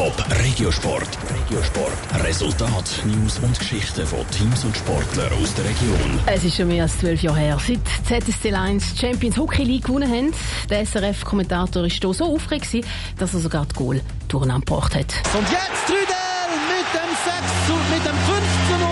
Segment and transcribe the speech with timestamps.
[0.00, 1.18] Top Regiosport.
[1.28, 2.24] Regiosport.
[2.24, 6.18] Resultat, News und Geschichten von Teams und Sportlern aus der Region.
[6.24, 10.10] Es ist schon mehr als zwölf Jahre her, seit ZSC Lions Champions Hockey League gewonnen
[10.10, 10.32] haben.
[10.70, 12.82] Der SRF-Kommentator war hier so aufgeregt,
[13.18, 15.12] dass er sogar das Goal durcheinander gebracht hat.
[15.36, 18.88] Und jetzt Trüdel mit dem 6 zu, mit dem 5 zu 0.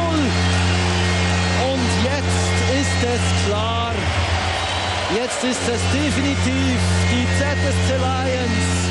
[1.72, 2.52] Und jetzt
[2.82, 3.94] ist es klar.
[5.16, 6.76] Jetzt ist es definitiv.
[7.10, 8.88] Die ZSC Lions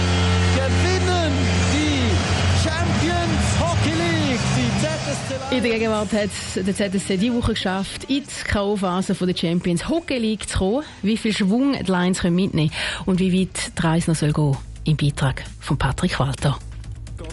[5.58, 10.20] In der Gegenwart hat der ZSC diese Woche geschafft, in die K.O.-Phase der Champions Hockey
[10.20, 10.84] League zu kommen.
[11.02, 12.70] Wie viel Schwung die Lions können mitnehmen
[13.08, 16.60] und wie weit die Reise noch soll gehen im Beitrag von Patrick Walter.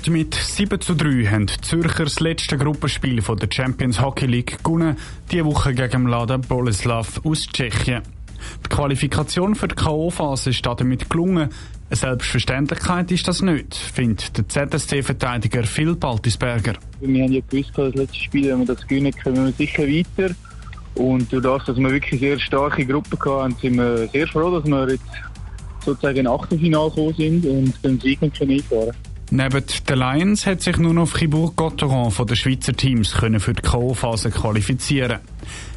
[0.08, 4.96] Mit 7 zu 3 haben die Zürcher das letzte Gruppenspiel der Champions Hockey League gewonnen,
[5.30, 8.00] diese Woche gegen Mladen Boleslav aus Tschechien.
[8.64, 11.50] Die Qualifikation für die K.O.-Phase ist damit gelungen.
[11.90, 16.74] Eine Selbstverständlichkeit ist das nicht, findet der ZSC-Verteidiger Phil Baltisberger.
[17.00, 20.34] Wir haben ja gewusst, das letzte Spiel, wenn wir das gewinnen, kommen wir sicher weiter.
[20.94, 24.64] Und durch das, dass wir wirklich sehr starke Gruppe hatten, sind wir sehr froh, dass
[24.68, 25.04] wir jetzt
[25.84, 28.92] sozusagen in Achtelfinale gekommen sind und den Sieg können einfahren
[29.30, 33.62] Neben den Lions hat sich nur noch Fribourg-Gotteron von den Schweizer Teams können für die
[33.62, 35.18] K.O.-Phase qualifizieren.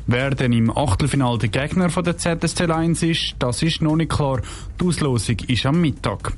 [0.09, 4.09] Wer denn im Achtelfinale der Gegner von der ZSC Lions ist, das ist noch nicht
[4.09, 4.41] klar.
[4.79, 6.31] Die Auslosung ist am Mittag.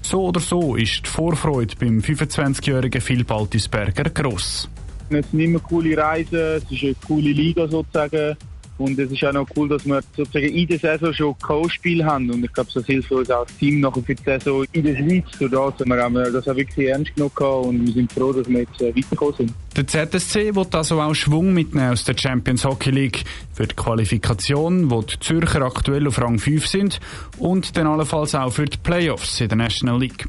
[0.00, 4.68] So oder so ist die Vorfreude beim 25-jährigen Phil Baltisberger gross.
[5.08, 8.36] Es sind immer coole Reisen, es ist eine coole Liga sozusagen.
[8.80, 12.30] Und es ist auch noch cool, dass wir sozusagen in der Saison schon K.O.-Spiel haben.
[12.30, 15.24] Und ich glaube, das hilft uns als Team nachher für die Saison in der Schweiz.
[15.38, 18.48] Durch das haben wir das auch wirklich ernst genommen haben und wir sind froh, dass
[18.48, 19.52] wir jetzt äh, weitergekommen sind.
[19.76, 24.90] Der ZSC wird also auch Schwung mitnehmen aus der Champions Hockey League für die Qualifikation,
[24.90, 27.00] wo die Zürcher aktuell auf Rang 5 sind
[27.38, 30.26] und dann allenfalls auch für die Playoffs in der National League.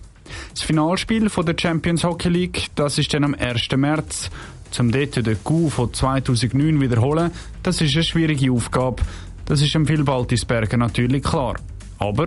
[0.54, 3.70] Das Finalspiel von der Champions Hockey League, das ist dann am 1.
[3.78, 4.30] März.
[4.72, 9.04] Zum dort den Coup von 2009 wiederholen, das ist eine schwierige Aufgabe.
[9.46, 11.56] Das ist am Phil Baltisberger natürlich klar.
[12.00, 12.26] Aber...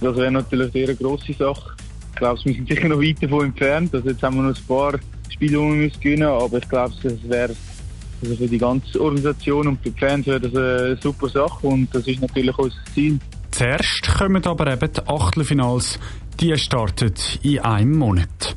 [0.00, 1.76] Das wäre natürlich eine sehr grosse Sache.
[2.10, 3.94] Ich glaube, wir sind sicher noch weit davon entfernt.
[3.94, 4.98] Also jetzt haben wir noch ein paar
[5.28, 7.54] Spiele, die wir müssen gewinnen aber ich glaube, es wäre
[8.22, 11.94] also für die ganze Organisation und für die Fans wäre das eine super Sache und
[11.94, 13.18] das ist natürlich unser Ziel.
[13.50, 15.98] Zuerst kommen aber eben die Achtelfinals.
[16.40, 18.56] Die starten in einem Monat.